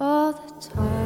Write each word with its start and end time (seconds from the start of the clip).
all 0.00 0.32
the 0.32 0.68
time. 0.68 0.99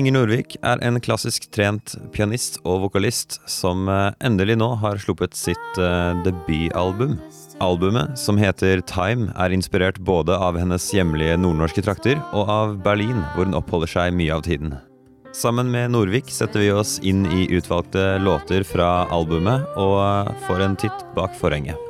Inger 0.00 0.14
Norvik 0.16 0.54
er 0.64 0.80
en 0.80 0.96
klassisk 1.04 1.50
trent 1.52 1.92
pianist 2.14 2.54
og 2.64 2.86
vokalist 2.86 3.36
som 3.50 3.84
eh, 3.92 4.14
endelig 4.24 4.54
nå 4.56 4.70
har 4.80 5.00
sluppet 5.02 5.36
sitt 5.36 5.76
eh, 5.76 6.14
debutalbum. 6.24 7.18
Albumet, 7.60 8.14
som 8.16 8.40
heter 8.40 8.80
Time, 8.88 9.28
er 9.36 9.52
inspirert 9.52 10.00
både 10.00 10.38
av 10.40 10.56
hennes 10.56 10.86
hjemlige 10.96 11.36
nordnorske 11.42 11.84
trakter 11.84 12.16
og 12.30 12.48
av 12.48 12.72
Berlin, 12.86 13.20
hvor 13.34 13.50
hun 13.50 13.58
oppholder 13.60 13.92
seg 13.92 14.16
mye 14.16 14.32
av 14.38 14.46
tiden. 14.48 14.72
Sammen 15.36 15.68
med 15.68 15.92
Norvik 15.92 16.32
setter 16.32 16.64
vi 16.64 16.72
oss 16.72 16.96
inn 17.04 17.26
i 17.28 17.44
utvalgte 17.60 18.16
låter 18.24 18.64
fra 18.64 19.04
albumet 19.12 19.68
og 19.76 20.00
eh, 20.00 20.34
får 20.48 20.64
en 20.70 20.80
titt 20.86 21.08
bak 21.18 21.36
forhenget. 21.36 21.89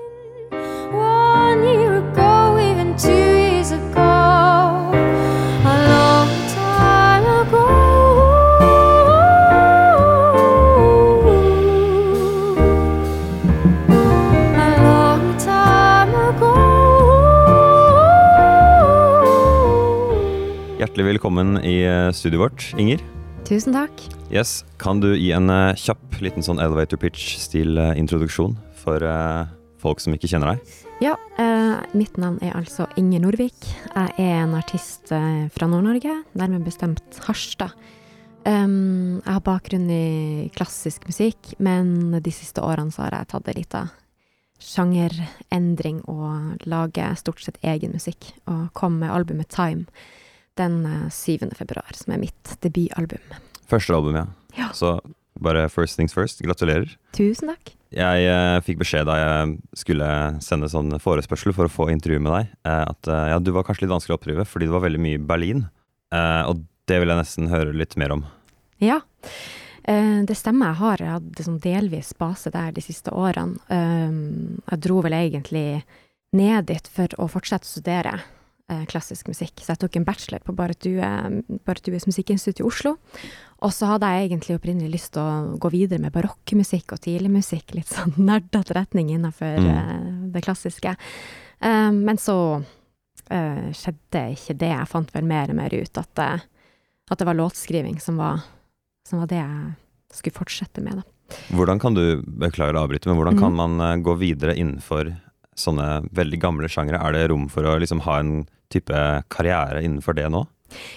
Hjertelig 20.91 21.13
velkommen 21.13 21.61
i 21.63 21.85
eh, 21.87 22.09
studioet 22.11 22.41
vårt, 22.43 22.63
Inger. 22.75 22.99
Tusen 23.47 23.77
takk. 23.77 24.01
Yes, 24.27 24.65
Kan 24.83 24.99
du 24.99 25.13
gi 25.15 25.29
en 25.31 25.47
uh, 25.47 25.71
kjapp 25.79 26.17
liten 26.19 26.43
sånn 26.43 26.59
elevator 26.59 26.99
pitch-stil-introduksjon 26.99 27.95
introduksjon 27.95 28.57
for 28.75 29.05
uh, 29.07 29.47
folk 29.79 30.01
som 30.03 30.17
ikke 30.17 30.27
kjenner 30.33 30.57
deg? 30.57 30.73
Ja, 30.99 31.13
eh, 31.39 31.77
mitt 31.95 32.19
navn 32.19 32.41
er 32.43 32.57
altså 32.59 32.89
Inger 32.99 33.23
Norvik. 33.23 33.69
Jeg 33.95 34.17
er 34.19 34.41
en 34.41 34.57
artist 34.59 35.13
eh, 35.15 35.47
fra 35.55 35.69
Nord-Norge, 35.71 36.17
nærmere 36.35 36.67
bestemt 36.67 37.21
Harstad. 37.29 37.77
Um, 38.43 39.21
jeg 39.23 39.37
har 39.37 39.45
bakgrunn 39.47 39.87
i 39.95 40.49
klassisk 40.57 41.07
musikk, 41.07 41.53
men 41.63 42.17
de 42.19 42.33
siste 42.35 42.67
årene 42.67 42.91
så 42.91 43.05
har 43.05 43.15
jeg 43.15 43.31
tatt 43.31 43.53
en 43.53 43.61
liten 43.61 43.95
sjangerendring 44.59 46.03
og 46.11 46.67
lager 46.67 47.15
stort 47.15 47.47
sett 47.47 47.63
egen 47.63 47.95
musikk. 47.95 48.33
Og 48.51 48.73
kom 48.75 48.99
med 49.05 49.15
albumet 49.15 49.55
Time 49.55 49.87
den 50.59 50.83
eh, 50.87 51.09
7. 51.15 51.51
februar, 51.59 51.91
som 51.95 52.15
er 52.15 52.23
mitt 52.23 52.55
debutalbum. 52.65 53.39
Første 53.71 53.95
album, 53.95 54.19
ja. 54.19 54.27
Ja. 54.59 54.71
Så 54.75 54.97
bare 55.41 55.69
first 55.69 55.97
things 55.97 56.15
first. 56.15 56.43
Gratulerer. 56.43 56.97
Tusen 57.17 57.53
takk. 57.53 57.75
Jeg 57.91 58.27
eh, 58.31 58.57
fikk 58.63 58.81
beskjed 58.85 59.09
da 59.09 59.17
jeg 59.19 59.55
skulle 59.79 60.09
sende 60.45 60.71
sånn 60.71 60.95
forespørsel 61.03 61.55
for 61.57 61.67
å 61.67 61.73
få 61.73 61.89
intervju 61.91 62.21
med 62.23 62.35
deg, 62.37 62.53
eh, 62.69 62.85
at 62.87 63.11
eh, 63.11 63.31
ja, 63.33 63.39
du 63.43 63.51
var 63.55 63.67
kanskje 63.67 63.87
litt 63.87 63.95
vanskelig 63.95 64.15
å 64.15 64.21
oppdrive 64.21 64.47
fordi 64.47 64.69
det 64.69 64.75
var 64.77 64.85
veldig 64.85 65.01
mye 65.03 65.23
Berlin. 65.31 65.65
Eh, 66.15 66.43
og 66.47 66.63
det 66.91 67.01
vil 67.03 67.11
jeg 67.11 67.23
nesten 67.23 67.51
høre 67.51 67.75
litt 67.75 67.97
mer 67.99 68.15
om. 68.15 68.23
Ja, 68.83 69.01
eh, 69.85 70.21
det 70.27 70.39
stemmer. 70.39 70.71
Jeg 70.71 70.81
har 70.85 71.05
hatt 71.17 71.43
sånn 71.47 71.59
delvis 71.63 72.13
base 72.19 72.53
der 72.55 72.71
de 72.77 72.85
siste 72.85 73.15
årene. 73.15 73.59
Um, 73.67 74.61
jeg 74.71 74.83
dro 74.87 75.01
vel 75.05 75.19
egentlig 75.19 75.83
ned 76.37 76.71
dit 76.71 76.91
for 76.95 77.11
å 77.19 77.27
fortsette 77.31 77.67
å 77.67 77.75
studere 77.75 78.15
eh, 78.21 78.29
klassisk 78.91 79.29
musikk. 79.31 79.61
Så 79.63 79.73
jeg 79.75 79.81
tok 79.83 79.97
en 79.99 80.07
bachelor 80.07 80.43
på 80.47 80.55
Barrett 80.55 80.85
Dues 80.87 82.07
musikkinstitutt 82.07 82.63
i 82.63 82.67
Oslo. 82.69 82.97
Og 83.61 83.73
så 83.77 83.91
hadde 83.91 84.09
jeg 84.09 84.29
egentlig 84.31 84.57
opprinnelig 84.57 84.93
lyst 84.95 85.13
til 85.17 85.25
å 85.25 85.59
gå 85.61 85.71
videre 85.75 86.01
med 86.01 86.15
barokkmusikk 86.15 86.95
og 86.97 87.03
tidligmusikk, 87.05 87.75
litt 87.77 87.91
sånn 87.93 88.15
nerdete 88.31 88.77
retning 88.79 89.13
innenfor 89.13 89.59
Mm. 89.61 89.69
eh, 89.75 90.07
det 90.35 90.45
klassiske. 90.47 90.95
Eh, 91.61 91.91
men 91.93 92.17
så 92.21 92.37
eh, 93.31 93.69
skjedde 93.77 94.25
ikke 94.37 94.57
det. 94.57 94.73
Jeg 94.73 94.89
fant 94.89 95.13
vel 95.15 95.27
mer 95.29 95.51
og 95.53 95.59
mer 95.59 95.75
ut 95.75 96.01
at, 96.01 96.23
eh, 96.25 96.47
at 97.11 97.19
det 97.19 97.27
var 97.29 97.39
låtskriving 97.39 98.01
som 98.01 98.21
var, 98.21 98.45
som 99.09 99.21
var 99.23 99.31
det 99.31 99.41
jeg 99.43 99.75
skulle 100.15 100.39
fortsette 100.41 100.83
med, 100.85 101.03
da. 101.03 101.03
Hvordan 101.55 101.79
kan 101.79 101.95
du 101.95 102.23
beklager 102.25 102.75
å 102.75 102.87
avbryte, 102.87 103.07
men 103.07 103.21
hvordan 103.21 103.39
kan 103.39 103.53
mm. 103.53 103.61
man 103.61 103.85
eh, 103.87 103.97
gå 104.03 104.17
videre 104.19 104.57
innenfor 104.59 105.13
sånne 105.61 105.89
veldig 106.17 106.41
gamle 106.43 106.71
sjangere? 106.73 107.01
Er 107.05 107.13
det 107.17 107.29
rom 107.33 107.49
for 107.53 107.69
å 107.69 107.77
liksom 107.81 108.03
ha 108.07 108.19
en 108.23 108.47
type 108.73 109.05
karriere 109.33 109.83
innenfor 109.85 110.17
det 110.19 110.29
nå? 110.33 110.45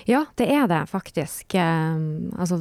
Ja, 0.06 0.26
det 0.38 0.48
er 0.54 0.68
det 0.70 0.84
faktisk. 0.92 1.56
Um, 1.58 2.30
altså, 2.38 2.60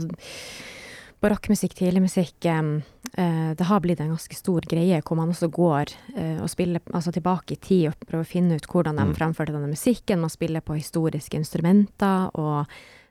barokkmusikk, 1.23 1.75
tidligmusikk 1.79 2.47
um, 2.51 2.71
eh, 3.15 3.53
Det 3.55 3.67
har 3.69 3.81
blitt 3.85 4.01
en 4.01 4.15
ganske 4.15 4.35
stor 4.35 4.65
greie 4.69 4.99
hvor 5.05 5.19
man 5.21 5.31
også 5.31 5.51
går 5.53 5.93
eh, 6.17 6.41
og 6.43 6.49
spiller 6.51 6.81
altså, 6.93 7.13
tilbake 7.15 7.55
i 7.55 7.61
tid 7.63 7.91
og 7.93 8.09
prøver 8.09 8.25
å 8.25 8.33
finne 8.33 8.57
ut 8.59 8.67
hvordan 8.67 8.97
de 8.99 9.05
Mm. 9.11 9.15
fremførte 9.19 9.53
denne 9.55 9.71
musikken. 9.71 10.21
Man 10.21 10.31
spiller 10.33 10.61
på 10.65 10.75
historiske 10.81 11.37
instrumenter, 11.37 12.31
og 12.35 12.67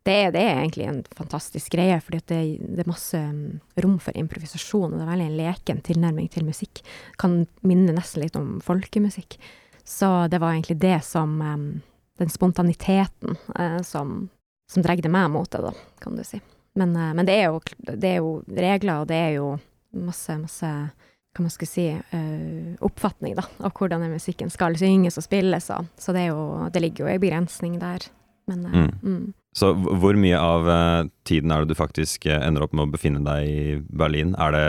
det 0.08 0.14
er, 0.18 0.32
det 0.34 0.42
er 0.42 0.60
egentlig 0.64 0.86
en 0.90 1.02
fantastisk 1.14 1.76
greie, 1.76 2.00
fordi 2.02 2.20
det, 2.32 2.40
det 2.74 2.84
er 2.84 2.90
masse 2.90 3.18
um, 3.22 3.60
rom 3.84 4.00
for 4.02 4.18
improvisasjon, 4.18 4.90
og 4.90 4.98
det 4.98 5.04
er 5.06 5.12
veldig 5.12 5.28
en 5.30 5.38
leken 5.38 5.82
tilnærming 5.86 6.30
til 6.34 6.48
musikk. 6.48 6.82
Kan 7.22 7.44
minne 7.62 7.94
nesten 7.94 8.24
litt 8.24 8.38
om 8.40 8.56
folkemusikk. 8.66 9.38
Så 9.86 10.10
det 10.32 10.40
var 10.42 10.56
egentlig 10.56 10.80
det 10.82 11.00
som 11.06 11.38
um, 11.42 11.70
Den 12.22 12.30
spontaniteten 12.30 13.38
eh, 13.58 13.80
som, 13.82 14.30
som 14.70 14.84
dregde 14.86 15.10
meg 15.10 15.32
mot 15.34 15.50
det, 15.50 15.62
da, 15.64 15.72
kan 16.04 16.18
du 16.18 16.22
si. 16.28 16.38
Men, 16.78 16.92
eh, 16.94 17.14
men 17.18 17.26
det, 17.26 17.38
er 17.40 17.48
jo, 17.50 17.62
det 17.88 18.10
er 18.12 18.20
jo 18.20 18.34
regler, 18.46 19.02
og 19.02 19.08
det 19.10 19.18
er 19.18 19.32
jo 19.40 19.48
masse, 19.98 20.36
masse 20.38 20.70
hva 21.32 21.46
man 21.46 21.54
skal 21.54 21.70
si, 21.70 21.86
uh, 21.90 22.74
oppfatning 22.84 23.38
da, 23.38 23.46
av 23.64 23.74
hvordan 23.74 24.04
musikken 24.12 24.50
skal 24.52 24.76
synges 24.78 25.18
og 25.18 25.26
spilles. 25.26 25.70
Så, 25.72 25.78
så 25.98 26.14
det, 26.14 26.26
er 26.28 26.34
jo, 26.34 26.68
det 26.74 26.82
ligger 26.84 27.06
jo 27.06 27.14
en 27.14 27.24
begrensning 27.24 27.78
der. 27.82 28.10
Men 28.52 28.66
uh, 28.66 28.82
Mm. 28.82 28.92
mm. 29.02 29.34
Så 29.56 29.74
hvor 29.76 30.16
mye 30.16 30.40
av 30.40 30.70
eh, 30.72 31.10
tiden 31.28 31.52
er 31.52 31.64
det 31.64 31.74
du 31.74 31.80
faktisk 31.80 32.26
eh, 32.30 32.40
ender 32.40 32.64
opp 32.66 32.76
med 32.76 32.88
å 32.88 32.94
befinne 32.94 33.24
deg 33.26 33.48
i 33.50 33.64
Berlin? 33.84 34.34
Er 34.40 34.56
det 34.56 34.66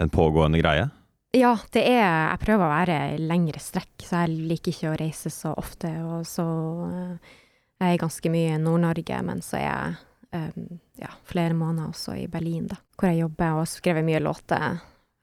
en 0.00 0.12
pågående 0.12 0.60
greie? 0.62 0.88
Ja, 1.32 1.56
det 1.72 1.82
er 1.88 2.00
Jeg 2.04 2.40
prøver 2.42 2.66
å 2.66 2.72
være 2.72 2.96
lengre 3.20 3.60
strekk, 3.60 3.92
så 4.04 4.24
jeg 4.24 4.48
liker 4.50 4.72
ikke 4.72 4.90
å 4.90 4.98
reise 5.00 5.32
så 5.32 5.52
ofte. 5.56 5.90
Og 6.04 6.24
så 6.28 6.46
eh, 6.88 7.36
Jeg 7.80 7.96
er 7.96 8.00
ganske 8.04 8.32
mye 8.32 8.56
i 8.56 8.62
Nord-Norge, 8.62 9.20
men 9.26 9.44
så 9.44 9.58
er 9.60 9.66
jeg 9.66 10.48
um, 10.54 10.80
ja, 11.00 11.10
flere 11.28 11.56
måneder 11.56 11.90
også 11.90 12.14
i 12.20 12.28
Berlin, 12.30 12.68
da. 12.70 12.78
Hvor 12.96 13.10
jeg 13.10 13.24
jobber 13.24 13.56
og 13.56 13.62
har 13.64 13.70
skrevet 13.72 14.06
mye 14.06 14.20
låter, 14.22 14.76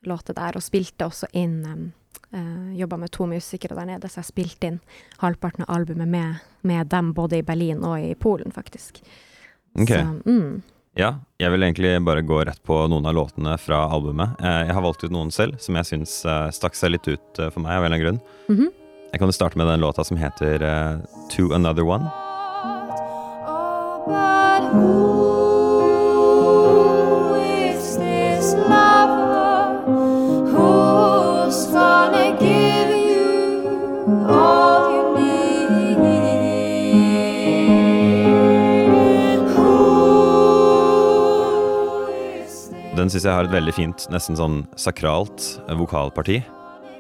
låter 0.06 0.34
der. 0.38 0.56
Og 0.56 0.64
spilte 0.64 1.08
også 1.10 1.30
inn 1.34 1.92
uh, 2.34 2.76
Jobba 2.78 2.98
med 2.98 3.12
to 3.12 3.26
musikere 3.30 3.76
der 3.78 3.86
nede, 3.90 4.10
så 4.10 4.22
jeg 4.22 4.30
spilte 4.32 4.68
inn 4.70 4.80
halvparten 5.24 5.66
av 5.68 5.76
albumet 5.80 6.08
med, 6.08 6.44
med 6.62 6.88
dem 6.92 7.14
både 7.18 7.40
i 7.40 7.46
Berlin 7.46 7.84
og 7.84 8.00
i 8.02 8.14
Polen, 8.16 8.52
faktisk. 8.56 9.02
Ok. 9.80 9.90
Så, 9.90 10.04
mm. 10.26 10.62
Ja, 11.00 11.14
jeg 11.40 11.52
vil 11.54 11.64
egentlig 11.64 11.92
bare 12.04 12.24
gå 12.26 12.42
rett 12.44 12.62
på 12.66 12.76
noen 12.92 13.06
av 13.08 13.14
låtene 13.16 13.54
fra 13.62 13.84
albumet. 13.94 14.40
Eh, 14.42 14.66
Jeg 14.68 14.74
har 14.76 14.84
valgt 14.84 15.04
ut 15.06 15.14
noen 15.14 15.30
selv 15.32 15.60
som 15.62 15.78
jeg 15.78 15.86
syns 15.88 16.26
eh, 16.26 16.50
stakk 16.56 16.76
seg 16.76 16.92
litt 16.96 17.08
ut 17.08 17.40
eh, 17.40 17.52
for 17.54 17.62
meg 17.64 17.78
av 17.78 17.86
en 17.86 17.94
eller 17.94 17.96
annen 17.96 18.06
grunn. 18.06 18.22
Mhm. 18.50 18.72
Jeg 19.10 19.20
kan 19.22 19.32
jo 19.32 19.34
starte 19.34 19.58
med 19.58 19.66
den 19.66 19.82
låta 19.82 20.04
som 20.06 20.18
heter 20.22 20.62
eh, 20.62 21.00
To 21.34 21.54
Another 21.56 21.86
One. 21.88 22.10
Oh, 24.10 24.99
Den 43.10 43.16
syns 43.16 43.26
jeg 43.26 43.34
har 43.34 43.48
et 43.48 43.54
veldig 43.56 43.72
fint, 43.74 44.04
nesten 44.14 44.36
sånn 44.38 44.58
sakralt 44.78 45.42
eh, 45.64 45.74
vokalparti. 45.74 46.36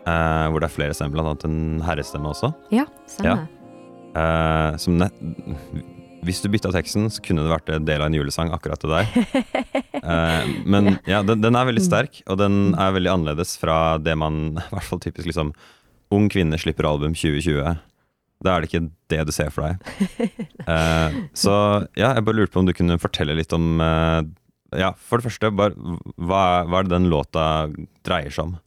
Eh, 0.10 0.46
hvor 0.50 0.58
det 0.58 0.66
er 0.66 0.74
flere 0.74 0.96
stemmer, 0.98 1.20
blant 1.20 1.30
annet 1.30 1.46
en 1.46 1.84
herrestemme 1.86 2.32
også. 2.32 2.50
Ja, 2.74 2.88
stemmer. 3.06 3.44
Eh, 4.18 4.72
som 4.82 4.98
ne 4.98 5.12
hvis 6.26 6.42
du 6.42 6.48
bytta 6.50 6.72
teksten, 6.74 7.06
så 7.14 7.22
kunne 7.22 7.46
det 7.46 7.52
vært 7.54 7.70
en 7.76 7.86
del 7.86 8.02
av 8.02 8.10
en 8.10 8.18
julesang, 8.18 8.50
akkurat 8.58 8.82
det 8.82 8.90
der. 8.96 9.14
Eh, 10.00 10.46
men 10.64 10.96
ja, 11.04 11.20
den, 11.28 11.42
den 11.44 11.58
er 11.60 11.68
veldig 11.68 11.82
sterk, 11.84 12.22
og 12.32 12.40
den 12.40 12.72
er 12.80 12.94
veldig 12.96 13.12
annerledes 13.12 13.52
fra 13.60 13.98
det 14.00 14.14
man 14.18 14.38
I 14.64 14.72
hvert 14.72 14.88
fall 14.88 15.02
typisk 15.04 15.28
liksom 15.28 15.52
Ung 16.16 16.30
kvinne 16.32 16.58
slipper 16.58 16.88
album 16.88 17.12
2020. 17.14 17.76
Da 18.40 18.56
er 18.56 18.64
det 18.64 18.70
ikke 18.72 18.88
det 19.12 19.20
du 19.28 19.34
ser 19.36 19.54
for 19.54 19.68
deg. 19.68 19.84
Eh, 20.70 21.16
så 21.34 21.54
ja, 21.98 22.12
jeg 22.14 22.24
bare 22.28 22.38
lurte 22.38 22.54
på 22.54 22.62
om 22.62 22.68
du 22.68 22.76
kunne 22.78 23.00
fortelle 23.02 23.34
litt 23.34 23.54
om 23.56 23.80
eh, 23.82 24.20
Ja, 24.76 24.94
for 24.94 25.20
det 25.20 25.30
første, 25.30 25.52
bare, 25.56 25.74
hva, 26.18 26.44
hva 26.70 26.82
er 26.82 26.88
det 26.88 26.94
den 26.94 27.10
låta 27.12 27.46
dreier 28.06 28.34
seg 28.34 28.50
om? 28.52 28.58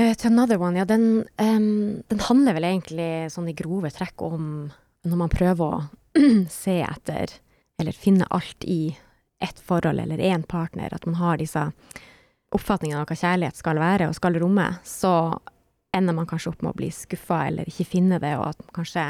Uh, 0.00 0.12
to 0.18 0.28
another 0.28 0.60
one, 0.60 0.76
ja, 0.78 0.84
den, 0.88 1.24
um, 1.40 2.02
den 2.08 2.22
handler 2.28 2.56
vel 2.56 2.68
egentlig 2.68 3.10
sånn 3.32 3.50
i 3.52 3.56
grove 3.56 3.92
trekk 3.94 4.24
om 4.26 4.44
når 5.08 5.18
man 5.18 5.32
prøver 5.32 5.76
å 5.78 5.82
se 6.50 6.80
etter, 6.84 7.32
eller 7.80 7.96
finne 7.96 8.28
alt 8.30 8.64
i 8.64 8.94
ett 9.42 9.58
forhold 9.58 10.00
eller 10.00 10.22
én 10.22 10.44
partner, 10.46 10.94
at 10.94 11.06
man 11.06 11.18
har 11.18 11.40
disse 11.40 11.64
oppfatningene 12.52 13.00
av 13.02 13.08
hva 13.08 13.16
kjærlighet 13.18 13.58
skal 13.58 13.80
være 13.80 14.08
og 14.08 14.16
skal 14.16 14.36
romme, 14.38 14.68
så 14.86 15.32
ender 15.96 16.16
man 16.16 16.28
kanskje 16.28 16.52
opp 16.52 16.62
med 16.62 16.72
å 16.72 16.78
bli 16.78 16.90
skuffa 16.94 17.46
eller 17.48 17.68
ikke 17.68 17.88
finne 17.88 18.20
det, 18.22 18.36
og 18.38 18.52
at 18.52 18.60
man 18.62 18.76
kanskje 18.80 19.06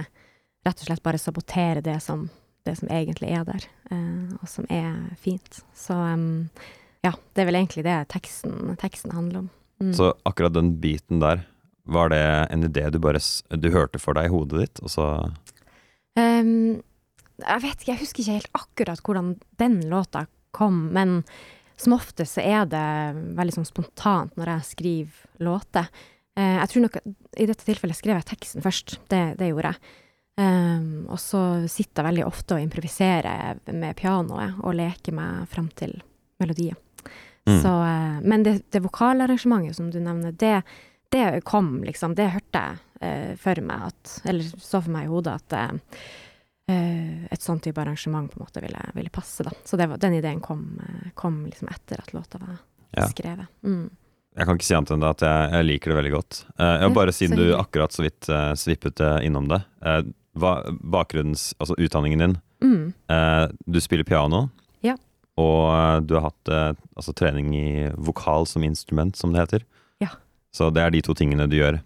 rett 0.67 0.79
og 0.79 0.87
slett 0.87 1.05
bare 1.05 1.21
saboterer 1.21 1.83
det 1.85 1.99
som, 2.03 2.29
det 2.67 2.77
som 2.79 2.91
egentlig 2.93 3.33
er 3.35 3.47
der, 3.49 3.65
eh, 3.91 4.35
og 4.39 4.49
som 4.51 4.67
er 4.71 4.95
fint. 5.21 5.63
Så 5.75 5.97
ja, 7.03 7.13
det 7.35 7.43
er 7.43 7.49
vel 7.49 7.59
egentlig 7.59 7.85
det 7.87 7.97
teksten, 8.13 8.77
teksten 8.81 9.15
handler 9.17 9.45
om. 9.45 9.49
Mm. 9.83 9.95
Så 9.99 10.13
akkurat 10.29 10.55
den 10.55 10.77
biten 10.83 11.23
der, 11.23 11.47
var 11.83 12.13
det 12.13 12.23
en 12.55 12.63
idé 12.63 12.85
du 12.95 13.01
bare 13.03 13.19
du 13.59 13.73
hørte 13.75 13.99
for 13.99 14.15
deg 14.15 14.29
i 14.29 14.33
hodet 14.33 14.61
ditt, 14.61 14.83
og 14.87 14.93
så 14.93 15.07
um, 16.15 16.79
jeg 17.43 17.65
vet 17.65 17.81
ikke, 17.81 17.91
jeg 17.91 18.03
husker 18.05 18.23
ikke 18.23 18.37
helt 18.37 18.55
akkurat 18.55 19.03
hvordan 19.03 19.33
den 19.59 19.81
låta 19.91 20.29
kom, 20.55 20.85
men 20.95 21.23
som 21.81 21.97
ofte 21.97 22.27
så 22.29 22.45
er 22.45 22.69
det 22.71 22.87
veldig 23.35 23.57
sånn 23.57 23.67
spontant 23.67 24.37
når 24.39 24.53
jeg 24.53 24.69
skriver 24.69 25.43
låter. 25.43 25.91
Uh, 26.39 26.61
jeg 26.61 26.71
tror 26.71 26.87
nok 26.87 27.01
i 27.03 27.49
dette 27.51 27.67
tilfellet 27.67 27.99
skrev 27.99 28.21
jeg 28.21 28.31
teksten 28.31 28.63
først, 28.63 29.01
det, 29.11 29.25
det 29.41 29.51
gjorde 29.51 29.75
jeg. 29.75 29.99
Ehm, 30.41 31.05
og 31.13 31.21
så 31.21 31.69
sitter 31.69 32.01
jeg 32.01 32.09
veldig 32.09 32.25
ofte 32.25 32.57
og 32.57 32.65
improviserer 32.65 33.61
med 33.73 33.97
pianoet 33.99 34.63
og 34.63 34.77
leker 34.79 35.17
meg 35.17 35.45
fram 35.53 35.69
til 35.77 35.99
melodier. 36.41 36.79
Mm. 37.45 37.59
Så, 37.59 37.73
eh, 37.85 38.19
men 38.23 38.47
det, 38.47 38.57
det 38.73 38.83
vokalarrangementet 38.85 39.77
som 39.77 39.91
du 39.93 40.01
nevner, 40.01 40.33
det, 40.33 40.63
det 41.13 41.43
kom 41.45 41.83
liksom, 41.85 42.15
det 42.17 42.31
hørte 42.33 42.63
jeg 42.63 42.81
uh, 43.03 43.33
for 43.37 43.61
meg 43.67 43.89
at, 43.91 44.13
eller 44.31 44.47
så 44.57 44.81
for 44.81 44.93
meg 44.95 45.09
i 45.09 45.11
hodet 45.11 45.35
at 45.41 45.57
eh, 45.59 47.25
et 47.29 47.43
sånn 47.43 47.61
type 47.61 47.81
arrangement 47.83 48.31
på 48.31 48.39
en 48.39 48.45
måte 48.47 48.63
ville, 48.65 48.81
ville 48.97 49.11
passe, 49.13 49.45
da. 49.45 49.51
Så 49.67 49.77
det 49.77 49.91
var, 49.91 49.99
den 50.01 50.15
ideen 50.17 50.41
kom, 50.41 50.79
kom 51.19 51.43
liksom 51.45 51.69
etter 51.69 52.01
at 52.01 52.15
låta 52.17 52.41
var 52.41 52.55
Ja. 52.93 53.09
skrevet. 53.09 53.51
Mm. 53.67 53.91
Jeg 54.37 54.47
kan 54.49 54.57
ikke 54.57 54.65
si 54.65 54.75
annet 54.77 54.91
enn 54.95 55.05
at 55.05 55.23
jeg, 55.27 55.49
jeg 55.53 55.67
liker 55.69 55.93
det 55.93 55.97
veldig 55.99 56.13
godt. 56.15 56.39
Uh, 56.57 56.79
Ja, 56.81 56.89
bare 56.95 57.13
siden 57.13 57.37
du 57.37 57.51
akkurat 57.59 57.93
så 57.93 58.05
vidt 58.07 58.29
uh, 58.33 58.55
svippet 58.57 59.03
innom 59.21 59.51
det. 59.51 59.61
Eh, 59.85 60.01
hva, 60.39 60.57
bakgrunns, 60.71 61.53
altså 61.59 61.77
utdanningen 61.79 62.25
din. 62.25 62.37
Mm. 62.63 62.93
Eh, 63.09 63.45
du 63.67 63.81
spiller 63.81 64.07
piano. 64.09 64.49
Ja. 64.81 64.97
Og 65.41 65.65
eh, 65.75 66.01
du 66.07 66.17
har 66.19 66.31
hatt 66.31 66.53
eh, 66.53 66.73
altså 66.97 67.15
trening 67.17 67.53
i 67.57 67.71
vokal 67.97 68.47
som 68.49 68.65
instrument, 68.67 69.17
som 69.17 69.33
det 69.33 69.45
heter. 69.45 69.67
Ja. 70.03 70.15
Så 70.55 70.71
det 70.71 70.85
er 70.85 70.95
de 70.95 71.03
to 71.05 71.17
tingene 71.19 71.49
du 71.51 71.59
gjør. 71.59 71.81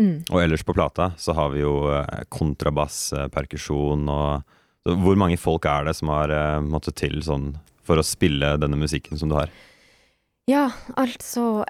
Mm. 0.00 0.22
Og 0.32 0.40
ellers 0.40 0.64
på 0.64 0.74
plata 0.74 1.10
så 1.20 1.34
har 1.36 1.52
vi 1.52 1.62
jo 1.62 1.74
eh, 1.92 2.24
kontrabass, 2.32 3.12
eh, 3.12 3.28
perkusjon 3.32 4.08
og 4.08 4.58
så 4.82 4.96
Hvor 4.98 5.14
mange 5.14 5.36
folk 5.38 5.62
er 5.70 5.84
det 5.86 5.92
som 5.94 6.08
har 6.10 6.32
eh, 6.34 6.60
måttet 6.66 6.96
til 6.98 7.20
sånn 7.22 7.52
for 7.86 8.00
å 8.00 8.02
spille 8.02 8.56
denne 8.58 8.74
musikken 8.80 9.18
som 9.18 9.30
du 9.30 9.36
har? 9.36 9.52
Ja, 10.50 10.72
altså 10.98 11.62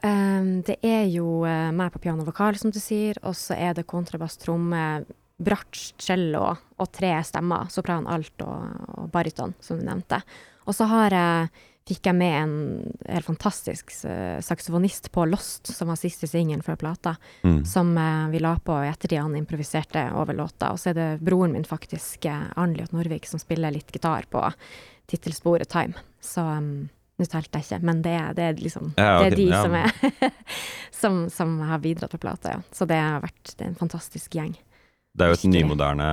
Det 0.65 0.79
er 0.81 1.05
jo 1.13 1.43
meg 1.45 1.93
på 1.93 2.01
piano 2.01 2.25
og 2.25 2.31
vokal, 2.31 2.57
som 2.57 2.73
du 2.73 2.79
sier, 2.81 3.19
og 3.21 3.37
så 3.37 3.53
er 3.53 3.75
det 3.77 3.85
kontrabass, 3.85 4.39
tromme, 4.41 5.05
bratsj, 5.45 5.93
cello 6.03 6.47
og 6.79 6.89
tre 6.95 7.13
stemmer. 7.27 7.69
Sopran, 7.73 8.07
alt 8.11 8.43
og, 8.47 8.89
og 8.99 9.11
baryton, 9.15 9.55
som 9.61 9.79
du 9.81 9.85
nevnte. 9.87 10.23
Og 10.67 10.75
så 10.79 10.87
har 10.91 11.15
jeg 11.17 11.53
fikk 11.83 12.07
jeg 12.07 12.15
med 12.15 12.35
en 12.39 12.53
helt 13.11 13.27
fantastisk 13.27 13.91
eh, 14.07 14.39
saksofonist 14.47 15.09
på 15.11 15.25
Lost, 15.27 15.67
som 15.75 15.91
var 15.91 15.99
siste 15.99 16.29
singelen 16.31 16.63
før 16.63 16.77
plata, 16.79 17.17
Mm. 17.43 17.65
som 17.67 17.91
eh, 17.99 18.29
vi 18.31 18.39
la 18.39 18.53
på 18.63 18.77
ettertid 18.87 19.19
han 19.19 19.35
improviserte 19.37 20.05
over 20.15 20.39
låta. 20.39 20.71
Og 20.71 20.79
så 20.79 20.93
er 20.93 20.95
det 21.01 21.09
broren 21.27 21.57
min 21.57 21.67
faktisk, 21.67 22.25
eh, 22.31 22.45
Arnljot 22.55 22.95
Norvik, 22.95 23.27
som 23.27 23.43
spiller 23.43 23.75
litt 23.75 23.91
gitar 23.91 24.29
på 24.31 24.45
tittelsporet 25.11 25.69
Time. 25.75 25.99
Så 26.23 26.41
um, 26.47 26.89
nå 27.19 27.27
telte 27.27 27.59
jeg 27.59 27.67
ikke, 27.67 27.83
men 27.91 28.03
det, 28.07 28.15
det 28.39 28.45
er 28.47 28.63
liksom 28.63 28.93
Ja, 28.97 29.19
Det 29.25 29.33
er 29.33 29.37
de 29.37 29.49
ja. 29.51 29.63
som 29.65 29.75
er 29.75 30.33
som, 31.03 31.19
som 31.35 31.59
har 31.67 31.83
bidratt 31.83 32.15
på 32.15 32.23
plata, 32.23 32.55
ja. 32.57 32.63
Så 32.73 32.87
det 32.87 33.01
har 33.03 33.21
vært 33.27 33.57
det 33.57 33.67
er 33.67 33.73
en 33.73 33.81
fantastisk 33.83 34.39
gjeng. 34.39 34.55
Det 35.17 35.25
er 35.27 35.33
jo 35.33 35.39
et 35.39 35.49
nymoderne 35.53 36.07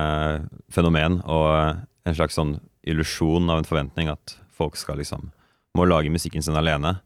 fenomen 0.72 1.20
og 1.24 1.78
en 2.06 2.16
slags 2.16 2.36
sånn 2.36 2.58
illusjon 2.86 3.48
av 3.52 3.58
en 3.62 3.68
forventning 3.68 4.10
at 4.12 4.34
folk 4.56 4.76
skal 4.76 4.98
liksom 5.00 5.30
må 5.78 5.86
lage 5.86 6.10
musikken 6.12 6.42
sin 6.42 6.56
alene. 6.58 6.96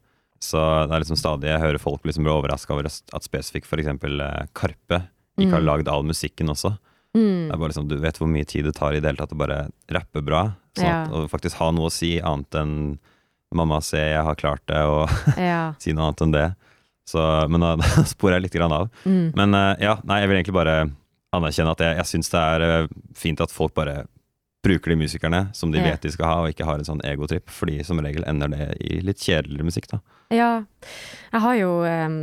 Så 0.41 0.59
det 0.89 0.95
er 0.97 1.03
liksom 1.05 1.19
stadig 1.21 1.51
jeg 1.51 1.61
hører 1.63 1.79
folk 1.83 2.03
liksom 2.05 2.25
bli 2.27 2.33
overraska 2.33 2.73
over 2.75 2.89
at 2.89 3.23
spesifikt 3.27 3.69
f.eks. 3.69 3.87
Eh, 4.05 4.47
Karpe 4.57 5.03
ikke 5.39 5.51
har 5.57 5.61
Mm. 5.63 5.67
lagd 5.69 5.89
all 5.89 6.03
musikken 6.07 6.49
også. 6.49 6.77
Mm. 7.15 7.49
Det 7.49 7.53
er 7.55 7.59
bare 7.59 7.69
liksom, 7.71 7.89
Du 7.89 7.97
vet 7.99 8.17
hvor 8.19 8.29
mye 8.31 8.45
tid 8.47 8.65
det 8.65 8.75
tar 8.75 8.93
i 8.95 9.01
det 9.01 9.09
hele 9.11 9.17
tatt 9.21 9.33
å 9.33 9.39
bare 9.39 9.69
rappe 9.91 10.23
bra. 10.25 10.55
Sånn 10.77 10.87
at, 10.87 11.11
Ja. 11.11 11.15
Og 11.15 11.31
faktisk 11.31 11.57
ha 11.59 11.71
noe 11.71 11.87
å 11.87 11.93
si 11.93 12.19
annet 12.21 12.51
enn 12.55 12.99
'mamma, 13.55 13.81
se, 13.83 13.99
jeg 13.99 14.23
har 14.25 14.35
klart 14.35 14.61
det', 14.67 14.83
og 14.83 15.09
Ja. 15.39 15.75
si 15.79 15.93
noe 15.93 16.07
annet 16.11 16.23
enn 16.23 16.33
det. 16.33 16.57
Så, 17.07 17.49
men 17.49 17.61
da, 17.61 17.77
da 17.81 17.85
sporer 18.05 18.41
jeg 18.41 18.43
litt 18.43 18.53
grann 18.59 18.73
av. 18.73 18.91
Mm. 19.05 19.33
Men 19.37 19.55
eh, 19.55 19.77
ja, 19.85 19.99
nei, 20.05 20.21
jeg 20.21 20.29
vil 20.29 20.37
egentlig 20.43 20.55
bare 20.55 20.91
anerkjenne 21.37 21.75
at 21.75 21.85
jeg, 21.85 21.97
jeg 22.01 22.11
syns 22.11 22.33
det 22.33 22.43
er 22.43 22.67
eh, 22.67 22.93
fint 23.19 23.43
at 23.45 23.53
folk 23.55 23.75
bare 23.77 24.05
bruker 24.65 24.95
de 24.95 24.97
musikerne 24.97 25.49
som 25.53 25.73
de 25.73 25.83
vet 25.83 26.01
de 26.03 26.11
skal 26.13 26.29
ha, 26.29 26.37
og 26.43 26.55
ikke 26.55 26.65
har 26.65 26.81
en 26.81 26.89
sånn 26.89 27.03
egotripp, 27.05 27.51
fordi 27.53 27.83
som 27.85 28.01
regel 28.01 28.25
ender 28.29 28.53
det 28.53 28.69
i 28.81 29.01
litt 29.05 29.21
kjedeligere 29.21 29.69
musikk, 29.69 29.91
da. 29.93 30.01
Ja. 30.33 30.51
Jeg 31.35 31.43
har 31.45 31.57
jo 31.59 31.73
um, 31.85 32.15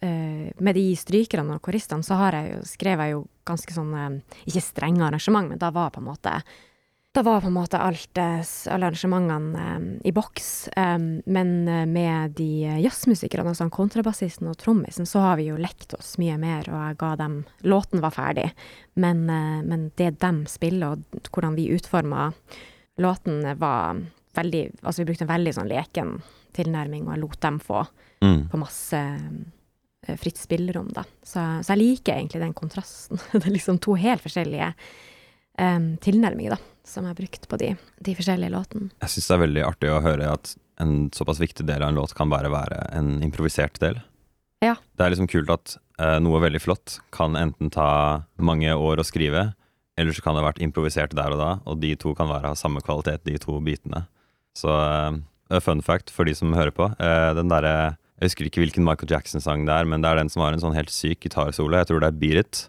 uh, 0.00 0.46
Med 0.56 0.78
de 0.78 0.86
strykerne 0.96 1.58
og 1.58 1.60
koristene 1.62 2.06
så 2.06 2.16
har 2.16 2.38
jeg 2.38 2.54
jo, 2.54 2.62
skrev 2.64 3.02
jeg 3.04 3.12
jo 3.12 3.20
ganske 3.46 3.76
sånn 3.76 3.92
um, 3.92 4.16
Ikke 4.48 4.64
strenge 4.64 5.04
arrangement, 5.04 5.52
men 5.52 5.60
da 5.60 5.68
var 5.74 5.92
på 5.92 6.00
en 6.00 6.08
måte 6.08 6.32
da 7.16 7.22
var 7.24 7.40
på 7.40 7.48
en 7.48 7.56
måte 7.56 7.78
alt, 7.80 8.18
eh, 8.20 8.42
alle 8.72 8.90
arrangementene 8.90 9.64
um, 9.76 9.86
i 10.04 10.12
boks. 10.14 10.68
Um, 10.76 11.06
men 11.24 11.52
eh, 11.68 11.86
med 11.88 12.36
de 12.36 12.48
eh, 12.68 12.80
jazzmusikerne, 12.84 13.54
altså 13.54 13.68
kontrabassisten 13.72 14.50
og 14.50 14.58
trommisen, 14.60 15.08
så 15.08 15.22
har 15.24 15.38
vi 15.40 15.48
jo 15.48 15.56
lekt 15.60 15.96
oss 15.96 16.14
mye 16.20 16.36
mer, 16.40 16.68
og 16.68 16.76
jeg 16.76 16.98
ga 17.00 17.14
dem 17.22 17.38
Låten 17.64 18.04
var 18.04 18.12
ferdig, 18.14 18.50
men, 19.00 19.24
eh, 19.32 19.62
men 19.64 19.90
det 19.96 20.18
de 20.20 20.32
spiller, 20.50 20.92
og 20.96 21.30
hvordan 21.32 21.56
vi 21.56 21.70
utforma 21.76 22.30
låten, 23.00 23.40
var 23.58 24.02
veldig 24.36 24.62
Altså, 24.82 25.00
vi 25.00 25.08
brukte 25.08 25.24
en 25.24 25.32
veldig 25.32 25.54
sånn 25.56 25.72
leken 25.72 26.18
tilnærming, 26.56 27.06
og 27.08 27.16
jeg 27.16 27.24
lot 27.24 27.40
dem 27.40 27.60
få, 27.60 27.86
Mm. 28.24 28.48
på 28.48 28.56
masse 28.56 28.96
eh, 28.96 30.16
fritt 30.16 30.38
spillerom, 30.40 30.88
da. 30.88 31.02
Så, 31.20 31.40
så 31.60 31.74
jeg 31.74 31.82
liker 31.82 32.14
egentlig 32.14 32.40
den 32.40 32.54
kontrasten. 32.56 33.20
det 33.32 33.42
er 33.44 33.52
liksom 33.52 33.80
to 33.84 33.92
helt 34.00 34.24
forskjellige 34.24 34.70
um, 35.60 35.96
tilnærminger, 36.00 36.56
da, 36.56 36.75
som 36.86 37.04
jeg 37.04 37.12
har 37.14 37.18
brukt 37.18 37.48
på 37.50 37.58
de, 37.60 37.72
de 38.06 38.14
forskjellige 38.18 38.52
låtene. 38.54 38.90
Jeg 39.02 39.12
syns 39.16 39.26
det 39.28 39.34
er 39.36 39.42
veldig 39.44 39.64
artig 39.66 39.90
å 39.92 40.00
høre 40.04 40.28
at 40.32 40.54
en 40.82 41.08
såpass 41.16 41.40
viktig 41.42 41.64
del 41.66 41.82
av 41.82 41.90
en 41.92 41.98
låt 41.98 42.14
kan 42.16 42.30
bare 42.30 42.50
være 42.52 42.82
en 42.96 43.16
improvisert 43.26 43.80
del. 43.82 43.98
Ja. 44.64 44.74
Det 44.96 45.04
er 45.04 45.12
liksom 45.12 45.28
kult 45.28 45.50
at 45.52 45.76
eh, 46.00 46.18
noe 46.24 46.40
veldig 46.44 46.60
flott 46.64 46.98
kan 47.14 47.36
enten 47.36 47.70
ta 47.74 47.88
mange 48.38 48.72
år 48.72 49.00
å 49.02 49.06
skrive, 49.06 49.50
eller 49.96 50.12
så 50.16 50.22
kan 50.24 50.36
det 50.36 50.42
ha 50.44 50.50
vært 50.50 50.62
improvisert 50.64 51.14
der 51.16 51.32
og 51.34 51.40
da, 51.40 51.50
og 51.68 51.80
de 51.80 51.94
to 52.00 52.12
kan 52.16 52.28
være 52.28 52.52
av 52.52 52.58
samme 52.60 52.80
kvalitet, 52.84 53.24
de 53.28 53.38
to 53.40 53.58
bitene. 53.64 54.04
Så 54.56 54.68
eh, 54.72 55.60
fun 55.64 55.82
fact 55.84 56.12
for 56.12 56.28
de 56.28 56.34
som 56.36 56.52
hører 56.56 56.72
på. 56.76 56.88
eh, 57.00 57.30
den 57.36 57.48
derre 57.52 57.96
Jeg 58.20 58.30
husker 58.30 58.46
ikke 58.48 58.62
hvilken 58.64 58.84
Michael 58.84 59.10
Jackson-sang 59.12 59.66
det 59.68 59.74
er, 59.76 59.84
men 59.88 60.00
det 60.04 60.08
er 60.12 60.16
den 60.22 60.30
som 60.32 60.40
har 60.44 60.52
en 60.56 60.62
sånn 60.62 60.76
helt 60.76 60.92
syk 60.92 61.20
gitarsolo. 61.26 61.76
Jeg 61.76 61.88
tror 61.90 62.00
det 62.00 62.08
er 62.08 62.20
Beat 62.20 62.38
It. 62.44 62.60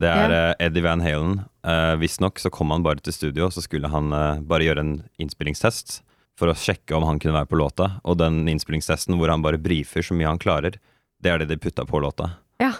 Det 0.00 0.08
er 0.08 0.30
Ja. 0.32 0.38
eh, 0.52 0.66
Eddie 0.68 0.82
Van 0.84 1.00
Halen. 1.04 1.42
Uh, 1.64 1.94
Visstnok 1.96 2.38
så 2.38 2.50
kom 2.52 2.72
han 2.74 2.84
bare 2.84 3.00
til 3.00 3.14
studio, 3.16 3.48
så 3.50 3.62
skulle 3.64 3.88
han 3.88 4.12
uh, 4.12 4.40
bare 4.44 4.66
gjøre 4.66 4.84
en 4.84 4.96
innspillingstest 5.22 6.02
for 6.38 6.50
å 6.50 6.56
sjekke 6.58 6.96
om 6.96 7.06
han 7.08 7.20
kunne 7.22 7.36
være 7.38 7.48
på 7.48 7.58
låta. 7.60 7.94
Og 8.04 8.18
den 8.20 8.42
innspillingstesten 8.50 9.16
hvor 9.16 9.32
han 9.32 9.44
bare 9.44 9.60
brifer 9.62 10.04
så 10.04 10.16
mye 10.16 10.28
han 10.28 10.42
klarer, 10.42 10.76
det 11.22 11.30
er 11.30 11.40
det 11.40 11.52
de 11.54 11.60
putta 11.60 11.86
på 11.88 12.02
låta. 12.02 12.34
Ja. 12.60 12.74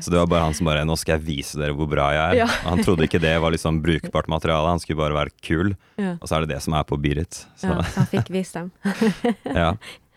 Så 0.00 0.10
det 0.10 0.18
var 0.18 0.26
bare 0.30 0.46
han 0.46 0.54
som 0.56 0.66
bare 0.66 0.84
'Nå 0.84 0.96
skal 0.98 1.18
jeg 1.18 1.26
vise 1.26 1.58
dere 1.60 1.74
hvor 1.76 1.86
bra 1.90 2.08
jeg 2.14 2.24
er'. 2.24 2.38
Ja. 2.42 2.46
Han 2.64 2.82
trodde 2.82 3.04
ikke 3.06 3.20
det 3.20 3.34
var 3.40 3.52
liksom 3.52 3.82
brukbart 3.84 4.28
materiale, 4.32 4.72
han 4.72 4.80
skulle 4.80 5.02
bare 5.02 5.14
være 5.14 5.34
kul. 5.42 5.76
Ja. 6.00 6.16
Og 6.20 6.28
så 6.28 6.36
er 6.36 6.46
det 6.46 6.54
det 6.54 6.62
som 6.62 6.74
er 6.74 6.84
på 6.88 6.98
Beat 7.00 7.18
It. 7.18 7.46
Så 7.60 7.70
ja, 7.70 7.82
han 7.82 8.06
fikk 8.10 8.30
vist 8.34 8.54
dem. 8.54 8.72
ja. 9.60 9.74